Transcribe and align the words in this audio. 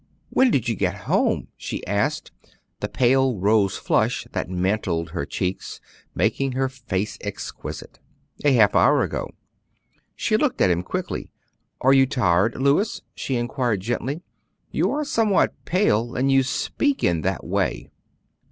"When 0.31 0.49
did 0.49 0.67
you 0.67 0.73
get 0.75 1.01
home?" 1.05 1.49
she 1.55 1.85
asked, 1.85 2.31
the 2.79 2.87
pale 2.89 3.37
rose 3.37 3.77
flush 3.77 4.25
that 4.31 4.49
mantled 4.49 5.11
her 5.11 5.27
cheeks 5.27 5.79
making 6.15 6.53
her 6.53 6.67
face 6.69 7.19
exquisite. 7.21 7.99
"A 8.43 8.51
half 8.51 8.73
an 8.73 8.79
hour 8.81 9.03
ago." 9.03 9.29
She 10.15 10.37
looked 10.37 10.59
at 10.59 10.71
him 10.71 10.81
quickly. 10.81 11.29
"Are 11.81 11.93
you 11.93 12.07
tired, 12.07 12.59
Louis?" 12.59 13.03
she 13.13 13.35
inquired 13.35 13.81
gently. 13.81 14.23
"You 14.71 14.89
are 14.89 15.05
somewhat 15.05 15.53
pale, 15.65 16.15
and 16.15 16.31
you 16.31 16.41
speak 16.41 17.03
in 17.03 17.21
that 17.21 17.43
way." 17.45 17.91